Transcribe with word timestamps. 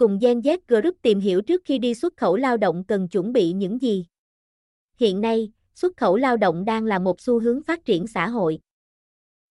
cùng 0.00 0.18
Gen 0.18 0.40
Z 0.40 0.58
Group 0.68 0.96
tìm 1.02 1.20
hiểu 1.20 1.42
trước 1.42 1.62
khi 1.64 1.78
đi 1.78 1.94
xuất 1.94 2.16
khẩu 2.16 2.36
lao 2.36 2.56
động 2.56 2.84
cần 2.84 3.08
chuẩn 3.08 3.32
bị 3.32 3.52
những 3.52 3.82
gì. 3.82 4.06
Hiện 4.96 5.20
nay, 5.20 5.52
xuất 5.74 5.96
khẩu 5.96 6.16
lao 6.16 6.36
động 6.36 6.64
đang 6.64 6.84
là 6.84 6.98
một 6.98 7.20
xu 7.20 7.40
hướng 7.40 7.62
phát 7.62 7.84
triển 7.84 8.06
xã 8.06 8.28
hội. 8.28 8.58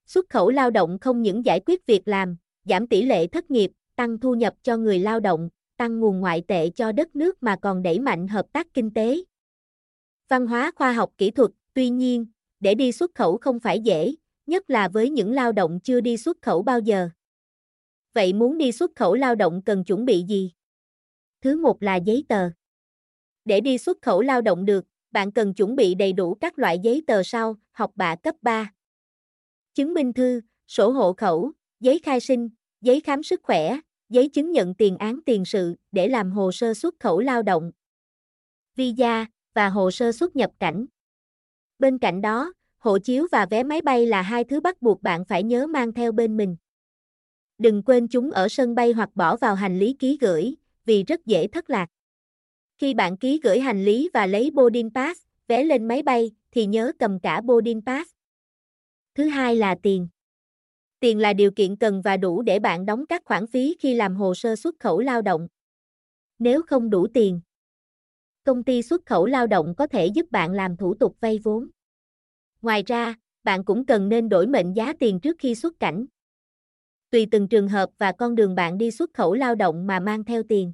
Xuất 0.05 0.29
khẩu 0.29 0.49
lao 0.49 0.71
động 0.71 0.99
không 0.99 1.21
những 1.21 1.46
giải 1.46 1.59
quyết 1.65 1.85
việc 1.85 2.07
làm, 2.07 2.38
giảm 2.65 2.88
tỷ 2.88 3.01
lệ 3.01 3.27
thất 3.27 3.51
nghiệp, 3.51 3.71
tăng 3.96 4.20
thu 4.20 4.35
nhập 4.35 4.54
cho 4.63 4.77
người 4.77 4.99
lao 4.99 5.20
động, 5.20 5.50
tăng 5.77 6.00
nguồn 6.00 6.20
ngoại 6.20 6.43
tệ 6.48 6.70
cho 6.70 6.91
đất 6.91 7.16
nước 7.16 7.43
mà 7.43 7.55
còn 7.61 7.84
đẩy 7.84 8.00
mạnh 8.00 8.27
hợp 8.27 8.45
tác 8.52 8.68
kinh 8.73 8.93
tế. 8.93 9.23
Văn 10.29 10.47
hóa 10.47 10.71
khoa 10.75 10.93
học 10.93 11.11
kỹ 11.18 11.31
thuật, 11.31 11.52
tuy 11.73 11.89
nhiên, 11.89 12.25
để 12.59 12.75
đi 12.75 12.91
xuất 12.91 13.16
khẩu 13.16 13.38
không 13.38 13.59
phải 13.59 13.79
dễ, 13.79 14.16
nhất 14.47 14.70
là 14.70 14.88
với 14.88 15.09
những 15.09 15.34
lao 15.34 15.52
động 15.52 15.79
chưa 15.79 16.02
đi 16.02 16.18
xuất 16.18 16.41
khẩu 16.41 16.63
bao 16.63 16.79
giờ. 16.79 17.09
Vậy 18.14 18.34
muốn 18.34 18.57
đi 18.57 18.71
xuất 18.71 18.91
khẩu 18.96 19.16
lao 19.16 19.36
động 19.36 19.62
cần 19.66 19.84
chuẩn 19.84 20.05
bị 20.05 20.23
gì? 20.23 20.52
Thứ 21.42 21.61
một 21.61 21.83
là 21.83 21.96
giấy 21.96 22.25
tờ. 22.29 22.50
Để 23.46 23.61
đi 23.61 23.78
xuất 23.78 23.97
khẩu 24.02 24.21
lao 24.21 24.42
động 24.42 24.66
được, 24.66 24.86
bạn 25.11 25.32
cần 25.32 25.54
chuẩn 25.54 25.75
bị 25.75 25.96
đầy 25.96 26.14
đủ 26.14 26.33
các 26.42 26.60
loại 26.60 26.80
giấy 26.80 27.04
tờ 27.07 27.24
sau, 27.24 27.56
học 27.71 27.92
bạ 27.96 28.16
cấp 28.16 28.36
3. 28.42 28.74
Chứng 29.74 29.93
minh 29.93 30.14
thư, 30.14 30.42
sổ 30.68 30.92
hộ 30.92 31.14
khẩu, 31.14 31.52
giấy 31.80 32.00
khai 32.03 32.19
sinh, 32.19 32.50
giấy 32.81 33.00
khám 33.00 33.23
sức 33.23 33.39
khỏe, 33.44 33.80
giấy 34.09 34.30
chứng 34.30 34.52
nhận 34.52 34.73
tiền 34.73 34.97
án 34.97 35.19
tiền 35.25 35.45
sự 35.45 35.75
để 35.91 36.08
làm 36.08 36.31
hồ 36.31 36.52
sơ 36.52 36.73
xuất 36.73 36.95
khẩu 37.00 37.19
lao 37.19 37.41
động, 37.41 37.72
visa 38.75 39.25
và 39.53 39.69
hồ 39.69 39.91
sơ 39.91 40.11
xuất 40.11 40.36
nhập 40.36 40.52
cảnh. 40.59 40.86
Bên 41.80 41.97
cạnh 41.97 42.22
đó, 42.22 42.53
hộ 42.78 42.97
chiếu 43.00 43.28
và 43.31 43.45
vé 43.45 43.64
máy 43.64 43.81
bay 43.81 44.05
là 44.05 44.22
hai 44.22 44.44
thứ 44.44 44.59
bắt 44.61 44.81
buộc 44.81 45.02
bạn 45.02 45.25
phải 45.25 45.44
nhớ 45.44 45.67
mang 45.67 45.94
theo 45.94 46.11
bên 46.11 46.38
mình. 46.38 46.55
Đừng 47.59 47.83
quên 47.83 48.08
chúng 48.08 48.31
ở 48.31 48.49
sân 48.49 48.75
bay 48.75 48.91
hoặc 48.91 49.09
bỏ 49.16 49.38
vào 49.38 49.55
hành 49.55 49.80
lý 49.80 49.94
ký 49.94 50.17
gửi, 50.22 50.55
vì 50.86 51.03
rất 51.03 51.25
dễ 51.25 51.47
thất 51.47 51.69
lạc. 51.69 51.89
Khi 52.77 52.94
bạn 52.94 53.17
ký 53.17 53.39
gửi 53.43 53.59
hành 53.59 53.85
lý 53.85 54.09
và 54.13 54.25
lấy 54.25 54.51
boarding 54.51 54.89
pass, 54.93 55.21
vé 55.47 55.63
lên 55.63 55.88
máy 55.88 56.01
bay, 56.01 56.31
thì 56.51 56.66
nhớ 56.66 56.91
cầm 56.99 57.19
cả 57.19 57.41
boarding 57.41 57.81
pass. 57.85 58.11
Thứ 59.16 59.27
hai 59.27 59.55
là 59.55 59.75
tiền. 59.83 60.07
Tiền 60.99 61.19
là 61.19 61.33
điều 61.33 61.51
kiện 61.51 61.75
cần 61.75 62.01
và 62.01 62.17
đủ 62.17 62.41
để 62.41 62.59
bạn 62.59 62.85
đóng 62.85 63.05
các 63.05 63.21
khoản 63.25 63.47
phí 63.47 63.75
khi 63.79 63.95
làm 63.95 64.16
hồ 64.16 64.35
sơ 64.35 64.55
xuất 64.55 64.75
khẩu 64.79 64.99
lao 64.99 65.21
động. 65.21 65.47
Nếu 66.39 66.61
không 66.61 66.89
đủ 66.89 67.07
tiền, 67.13 67.41
công 68.44 68.63
ty 68.63 68.81
xuất 68.81 69.05
khẩu 69.05 69.25
lao 69.25 69.47
động 69.47 69.73
có 69.77 69.88
thể 69.88 70.05
giúp 70.05 70.31
bạn 70.31 70.51
làm 70.51 70.77
thủ 70.77 70.94
tục 70.94 71.17
vay 71.21 71.39
vốn. 71.44 71.69
Ngoài 72.61 72.83
ra, 72.88 73.16
bạn 73.44 73.66
cũng 73.66 73.85
cần 73.85 74.09
nên 74.09 74.29
đổi 74.29 74.47
mệnh 74.47 74.73
giá 74.73 74.94
tiền 74.99 75.19
trước 75.19 75.35
khi 75.39 75.55
xuất 75.55 75.79
cảnh. 75.79 76.05
Tùy 77.11 77.27
từng 77.31 77.47
trường 77.47 77.67
hợp 77.67 77.89
và 77.97 78.11
con 78.11 78.35
đường 78.35 78.55
bạn 78.55 78.77
đi 78.77 78.91
xuất 78.91 79.13
khẩu 79.13 79.33
lao 79.33 79.55
động 79.55 79.88
mà 79.88 79.99
mang 79.99 80.23
theo 80.23 80.43
tiền. 80.43 80.73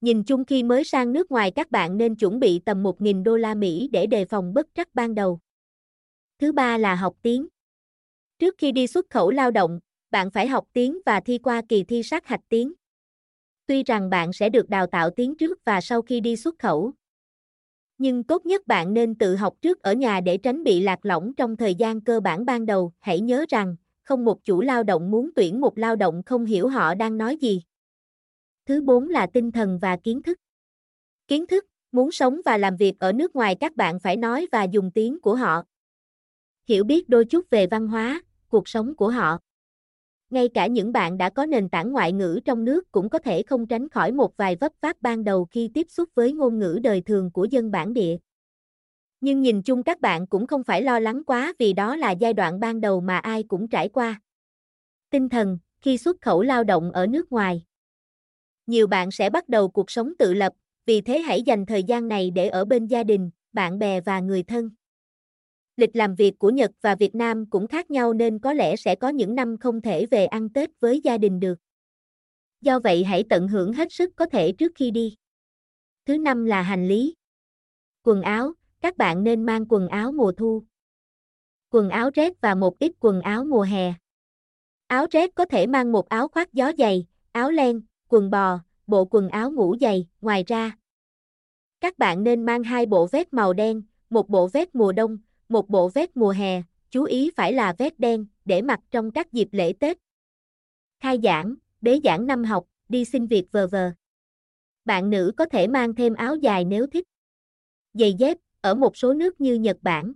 Nhìn 0.00 0.24
chung 0.24 0.44
khi 0.44 0.62
mới 0.62 0.84
sang 0.84 1.12
nước 1.12 1.30
ngoài 1.30 1.50
các 1.50 1.70
bạn 1.70 1.96
nên 1.96 2.14
chuẩn 2.16 2.40
bị 2.40 2.60
tầm 2.64 2.82
1.000 2.82 3.22
đô 3.22 3.36
la 3.36 3.54
Mỹ 3.54 3.88
để 3.92 4.06
đề 4.06 4.24
phòng 4.24 4.54
bất 4.54 4.66
trắc 4.74 4.94
ban 4.94 5.14
đầu. 5.14 5.40
Thứ 6.38 6.52
ba 6.52 6.78
là 6.78 6.94
học 6.94 7.16
tiếng. 7.22 7.46
Trước 8.38 8.54
khi 8.58 8.72
đi 8.72 8.86
xuất 8.86 9.10
khẩu 9.10 9.30
lao 9.30 9.50
động, 9.50 9.80
bạn 10.10 10.30
phải 10.30 10.48
học 10.48 10.64
tiếng 10.72 10.98
và 11.06 11.20
thi 11.20 11.38
qua 11.38 11.62
kỳ 11.68 11.84
thi 11.84 12.02
sát 12.02 12.26
hạch 12.26 12.40
tiếng. 12.48 12.72
Tuy 13.66 13.82
rằng 13.82 14.10
bạn 14.10 14.32
sẽ 14.32 14.48
được 14.48 14.68
đào 14.68 14.86
tạo 14.86 15.10
tiếng 15.10 15.36
trước 15.36 15.64
và 15.64 15.80
sau 15.80 16.02
khi 16.02 16.20
đi 16.20 16.36
xuất 16.36 16.58
khẩu. 16.58 16.92
Nhưng 17.98 18.24
tốt 18.24 18.46
nhất 18.46 18.66
bạn 18.66 18.94
nên 18.94 19.14
tự 19.14 19.36
học 19.36 19.54
trước 19.62 19.82
ở 19.82 19.92
nhà 19.92 20.20
để 20.20 20.36
tránh 20.36 20.64
bị 20.64 20.80
lạc 20.80 21.06
lõng 21.06 21.34
trong 21.34 21.56
thời 21.56 21.74
gian 21.74 22.00
cơ 22.00 22.20
bản 22.20 22.44
ban 22.44 22.66
đầu. 22.66 22.92
Hãy 23.00 23.20
nhớ 23.20 23.44
rằng, 23.48 23.76
không 24.06 24.24
một 24.24 24.44
chủ 24.44 24.60
lao 24.60 24.82
động 24.82 25.10
muốn 25.10 25.30
tuyển 25.36 25.60
một 25.60 25.78
lao 25.78 25.96
động 25.96 26.22
không 26.26 26.44
hiểu 26.44 26.68
họ 26.68 26.94
đang 26.94 27.18
nói 27.18 27.36
gì. 27.36 27.62
Thứ 28.66 28.82
bốn 28.82 29.08
là 29.08 29.26
tinh 29.26 29.52
thần 29.52 29.78
và 29.78 29.96
kiến 29.96 30.22
thức. 30.22 30.38
Kiến 31.28 31.46
thức, 31.46 31.66
muốn 31.92 32.10
sống 32.12 32.40
và 32.44 32.58
làm 32.58 32.76
việc 32.76 32.98
ở 32.98 33.12
nước 33.12 33.36
ngoài 33.36 33.56
các 33.60 33.76
bạn 33.76 34.00
phải 34.00 34.16
nói 34.16 34.46
và 34.52 34.64
dùng 34.64 34.90
tiếng 34.90 35.20
của 35.20 35.34
họ. 35.34 35.62
Hiểu 36.68 36.84
biết 36.84 37.08
đôi 37.08 37.24
chút 37.24 37.50
về 37.50 37.66
văn 37.66 37.88
hóa, 37.88 38.22
cuộc 38.48 38.68
sống 38.68 38.94
của 38.94 39.08
họ. 39.08 39.38
Ngay 40.30 40.48
cả 40.48 40.66
những 40.66 40.92
bạn 40.92 41.18
đã 41.18 41.30
có 41.30 41.46
nền 41.46 41.68
tảng 41.68 41.92
ngoại 41.92 42.12
ngữ 42.12 42.40
trong 42.44 42.64
nước 42.64 42.92
cũng 42.92 43.08
có 43.08 43.18
thể 43.18 43.42
không 43.42 43.66
tránh 43.66 43.88
khỏi 43.88 44.12
một 44.12 44.36
vài 44.36 44.56
vấp 44.60 44.72
váp 44.80 44.96
ban 45.02 45.24
đầu 45.24 45.44
khi 45.44 45.70
tiếp 45.74 45.86
xúc 45.90 46.08
với 46.14 46.32
ngôn 46.32 46.58
ngữ 46.58 46.78
đời 46.82 47.00
thường 47.00 47.30
của 47.30 47.44
dân 47.44 47.70
bản 47.70 47.94
địa. 47.94 48.16
Nhưng 49.20 49.40
nhìn 49.40 49.62
chung 49.62 49.82
các 49.82 50.00
bạn 50.00 50.26
cũng 50.26 50.46
không 50.46 50.64
phải 50.64 50.82
lo 50.82 50.98
lắng 50.98 51.24
quá 51.24 51.52
vì 51.58 51.72
đó 51.72 51.96
là 51.96 52.10
giai 52.10 52.32
đoạn 52.32 52.60
ban 52.60 52.80
đầu 52.80 53.00
mà 53.00 53.18
ai 53.18 53.42
cũng 53.42 53.68
trải 53.68 53.88
qua. 53.88 54.20
Tinh 55.10 55.28
thần, 55.28 55.58
khi 55.80 55.98
xuất 55.98 56.20
khẩu 56.20 56.42
lao 56.42 56.64
động 56.64 56.92
ở 56.92 57.06
nước 57.06 57.32
ngoài. 57.32 57.64
Nhiều 58.66 58.86
bạn 58.86 59.10
sẽ 59.10 59.30
bắt 59.30 59.48
đầu 59.48 59.68
cuộc 59.68 59.90
sống 59.90 60.12
tự 60.18 60.34
lập, 60.34 60.52
vì 60.86 61.00
thế 61.00 61.18
hãy 61.18 61.42
dành 61.42 61.66
thời 61.66 61.82
gian 61.82 62.08
này 62.08 62.30
để 62.30 62.48
ở 62.48 62.64
bên 62.64 62.86
gia 62.86 63.04
đình, 63.04 63.30
bạn 63.52 63.78
bè 63.78 64.00
và 64.00 64.20
người 64.20 64.42
thân. 64.42 64.70
Lịch 65.76 65.96
làm 65.96 66.14
việc 66.14 66.38
của 66.38 66.50
Nhật 66.50 66.70
và 66.80 66.94
Việt 66.94 67.14
Nam 67.14 67.50
cũng 67.50 67.66
khác 67.66 67.90
nhau 67.90 68.12
nên 68.12 68.38
có 68.38 68.52
lẽ 68.52 68.76
sẽ 68.76 68.94
có 68.94 69.08
những 69.08 69.34
năm 69.34 69.56
không 69.58 69.80
thể 69.80 70.06
về 70.06 70.26
ăn 70.26 70.48
Tết 70.48 70.70
với 70.80 71.00
gia 71.04 71.18
đình 71.18 71.40
được. 71.40 71.58
Do 72.60 72.78
vậy 72.78 73.04
hãy 73.04 73.24
tận 73.30 73.48
hưởng 73.48 73.72
hết 73.72 73.92
sức 73.92 74.12
có 74.16 74.26
thể 74.26 74.52
trước 74.52 74.72
khi 74.74 74.90
đi. 74.90 75.16
Thứ 76.06 76.18
năm 76.18 76.44
là 76.44 76.62
hành 76.62 76.88
lý. 76.88 77.14
Quần 78.02 78.22
áo, 78.22 78.52
các 78.80 78.96
bạn 78.96 79.24
nên 79.24 79.42
mang 79.42 79.64
quần 79.68 79.88
áo 79.88 80.12
mùa 80.12 80.32
thu. 80.32 80.62
Quần 81.70 81.90
áo 81.90 82.10
rét 82.14 82.40
và 82.40 82.54
một 82.54 82.78
ít 82.78 82.92
quần 83.00 83.20
áo 83.20 83.44
mùa 83.44 83.62
hè. 83.62 83.94
Áo 84.86 85.06
rét 85.10 85.34
có 85.34 85.44
thể 85.44 85.66
mang 85.66 85.92
một 85.92 86.08
áo 86.08 86.28
khoác 86.28 86.52
gió 86.52 86.72
dày, 86.78 87.06
áo 87.32 87.50
len, 87.50 87.80
quần 88.08 88.30
bò, 88.30 88.58
bộ 88.86 89.04
quần 89.04 89.28
áo 89.28 89.50
ngủ 89.50 89.76
dày, 89.80 90.08
ngoài 90.20 90.44
ra. 90.46 90.76
Các 91.80 91.98
bạn 91.98 92.24
nên 92.24 92.42
mang 92.42 92.62
hai 92.62 92.86
bộ 92.86 93.06
vest 93.06 93.28
màu 93.30 93.52
đen, 93.52 93.82
một 94.10 94.28
bộ 94.28 94.48
vest 94.48 94.68
mùa 94.72 94.92
đông, 94.92 95.18
một 95.48 95.68
bộ 95.68 95.88
vest 95.88 96.10
mùa 96.14 96.30
hè, 96.30 96.62
chú 96.90 97.04
ý 97.04 97.30
phải 97.36 97.52
là 97.52 97.74
vest 97.78 97.94
đen, 97.98 98.26
để 98.44 98.62
mặc 98.62 98.80
trong 98.90 99.10
các 99.10 99.32
dịp 99.32 99.48
lễ 99.52 99.72
Tết. 99.80 99.98
Khai 101.00 101.18
giảng, 101.22 101.54
bế 101.80 102.00
giảng 102.04 102.26
năm 102.26 102.44
học, 102.44 102.64
đi 102.88 103.04
xin 103.04 103.26
việc 103.26 103.52
vờ 103.52 103.66
vờ. 103.66 103.92
Bạn 104.84 105.10
nữ 105.10 105.32
có 105.36 105.44
thể 105.44 105.66
mang 105.66 105.94
thêm 105.94 106.14
áo 106.14 106.36
dài 106.36 106.64
nếu 106.64 106.86
thích. 106.86 107.04
Giày 107.94 108.14
dép, 108.14 108.38
ở 108.66 108.74
một 108.74 108.96
số 108.96 109.14
nước 109.14 109.40
như 109.40 109.54
Nhật 109.54 109.76
Bản. 109.82 110.12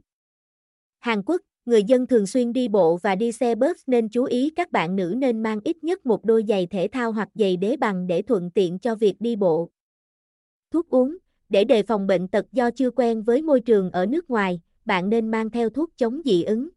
Hàn 0.99 1.23
Quốc, 1.23 1.41
người 1.65 1.83
dân 1.85 2.07
thường 2.07 2.27
xuyên 2.27 2.53
đi 2.53 2.69
bộ 2.69 2.97
và 3.03 3.15
đi 3.15 3.33
xe 3.33 3.55
bus 3.55 3.83
nên 3.87 4.09
chú 4.09 4.25
ý 4.25 4.51
các 4.57 4.73
bạn 4.73 4.97
nữ 4.97 5.15
nên 5.19 5.43
mang 5.43 5.61
ít 5.65 5.85
nhất 5.85 6.07
một 6.07 6.25
đôi 6.25 6.45
giày 6.49 6.67
thể 6.67 6.89
thao 6.93 7.13
hoặc 7.13 7.29
giày 7.35 7.57
đế 7.57 7.77
bằng 7.77 8.07
để 8.07 8.23
thuận 8.23 8.51
tiện 8.51 8.79
cho 8.79 8.95
việc 8.95 9.21
đi 9.21 9.37
bộ. 9.37 9.71
Thuốc 10.71 10.89
uống, 10.89 11.17
để 11.49 11.65
đề 11.65 11.83
phòng 11.83 12.07
bệnh 12.07 12.29
tật 12.29 12.47
do 12.53 12.71
chưa 12.71 12.91
quen 12.91 13.23
với 13.23 13.43
môi 13.43 13.61
trường 13.61 13.91
ở 13.91 14.07
nước 14.07 14.31
ngoài, 14.31 14.61
bạn 14.85 15.11
nên 15.11 15.31
mang 15.31 15.51
theo 15.51 15.71
thuốc 15.71 15.91
chống 15.97 16.21
dị 16.25 16.43
ứng. 16.43 16.69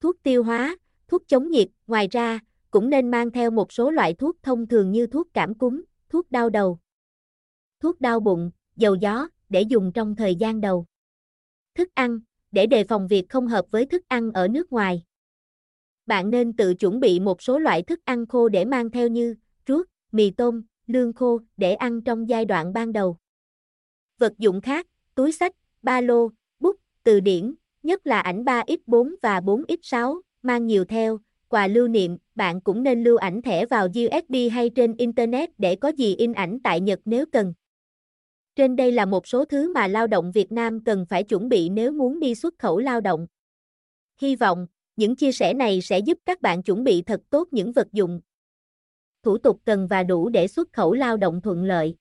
Thuốc 0.00 0.16
tiêu 0.22 0.42
hóa, 0.42 0.76
thuốc 1.08 1.22
chống 1.28 1.50
nhiệt, 1.50 1.68
ngoài 1.86 2.08
ra, 2.10 2.40
cũng 2.70 2.90
nên 2.90 3.10
mang 3.10 3.30
theo 3.30 3.50
một 3.50 3.72
số 3.72 3.90
loại 3.90 4.14
thuốc 4.14 4.36
thông 4.42 4.66
thường 4.66 4.90
như 4.90 5.06
thuốc 5.06 5.28
cảm 5.34 5.54
cúm, 5.54 5.82
thuốc 6.08 6.30
đau 6.30 6.50
đầu, 6.50 6.78
thuốc 7.80 8.00
đau 8.00 8.20
bụng, 8.20 8.50
dầu 8.76 8.94
gió, 8.94 9.28
để 9.54 9.62
dùng 9.62 9.92
trong 9.92 10.16
thời 10.16 10.34
gian 10.34 10.60
đầu. 10.60 10.86
Thức 11.74 11.88
ăn, 11.94 12.20
để 12.52 12.66
đề 12.66 12.84
phòng 12.84 13.08
việc 13.08 13.28
không 13.28 13.46
hợp 13.46 13.64
với 13.70 13.86
thức 13.86 14.02
ăn 14.08 14.32
ở 14.32 14.48
nước 14.48 14.72
ngoài. 14.72 15.02
Bạn 16.06 16.30
nên 16.30 16.52
tự 16.52 16.74
chuẩn 16.74 17.00
bị 17.00 17.20
một 17.20 17.42
số 17.42 17.58
loại 17.58 17.82
thức 17.82 18.00
ăn 18.04 18.26
khô 18.26 18.48
để 18.48 18.64
mang 18.64 18.90
theo 18.90 19.08
như 19.08 19.34
ruốc, 19.68 19.86
mì 20.12 20.30
tôm, 20.30 20.62
lương 20.86 21.12
khô 21.12 21.40
để 21.56 21.74
ăn 21.74 22.00
trong 22.00 22.28
giai 22.28 22.44
đoạn 22.44 22.72
ban 22.72 22.92
đầu. 22.92 23.16
Vật 24.18 24.32
dụng 24.38 24.60
khác, 24.60 24.86
túi 25.14 25.32
sách, 25.32 25.52
ba 25.82 26.00
lô, 26.00 26.28
bút, 26.60 26.76
từ 27.04 27.20
điển, 27.20 27.54
nhất 27.82 28.06
là 28.06 28.20
ảnh 28.20 28.44
3x4 28.44 29.14
và 29.22 29.40
4x6, 29.40 30.20
mang 30.42 30.66
nhiều 30.66 30.84
theo, 30.84 31.20
quà 31.48 31.66
lưu 31.66 31.88
niệm, 31.88 32.18
bạn 32.34 32.60
cũng 32.60 32.82
nên 32.82 33.04
lưu 33.04 33.16
ảnh 33.16 33.42
thẻ 33.42 33.66
vào 33.66 33.86
USB 33.86 34.34
hay 34.52 34.70
trên 34.70 34.96
Internet 34.96 35.58
để 35.58 35.76
có 35.76 35.88
gì 35.88 36.16
in 36.16 36.32
ảnh 36.32 36.58
tại 36.64 36.80
Nhật 36.80 37.00
nếu 37.04 37.26
cần. 37.32 37.54
Trên 38.56 38.76
đây 38.76 38.92
là 38.92 39.06
một 39.06 39.26
số 39.26 39.44
thứ 39.44 39.72
mà 39.72 39.86
lao 39.86 40.06
động 40.06 40.32
Việt 40.32 40.52
Nam 40.52 40.84
cần 40.84 41.06
phải 41.08 41.24
chuẩn 41.24 41.48
bị 41.48 41.68
nếu 41.68 41.92
muốn 41.92 42.20
đi 42.20 42.34
xuất 42.34 42.54
khẩu 42.58 42.78
lao 42.78 43.00
động. 43.00 43.26
Hy 44.20 44.36
vọng, 44.36 44.66
những 44.96 45.16
chia 45.16 45.32
sẻ 45.32 45.54
này 45.54 45.80
sẽ 45.80 45.98
giúp 45.98 46.18
các 46.24 46.42
bạn 46.42 46.62
chuẩn 46.62 46.84
bị 46.84 47.02
thật 47.02 47.20
tốt 47.30 47.48
những 47.50 47.72
vật 47.72 47.88
dụng, 47.92 48.20
thủ 49.24 49.38
tục 49.38 49.60
cần 49.64 49.86
và 49.86 50.02
đủ 50.02 50.28
để 50.28 50.48
xuất 50.48 50.72
khẩu 50.72 50.94
lao 50.94 51.16
động 51.16 51.40
thuận 51.40 51.64
lợi. 51.64 51.96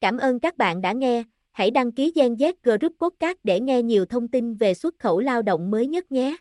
Cảm 0.00 0.18
ơn 0.18 0.40
các 0.40 0.56
bạn 0.56 0.80
đã 0.80 0.92
nghe, 0.92 1.24
hãy 1.50 1.70
đăng 1.70 1.92
ký 1.92 2.12
Gen 2.14 2.34
Z 2.34 2.52
Group 2.62 2.92
Podcast 3.00 3.38
để 3.44 3.60
nghe 3.60 3.82
nhiều 3.82 4.06
thông 4.06 4.28
tin 4.28 4.54
về 4.54 4.74
xuất 4.74 4.94
khẩu 4.98 5.20
lao 5.20 5.42
động 5.42 5.70
mới 5.70 5.86
nhất 5.86 6.12
nhé. 6.12 6.36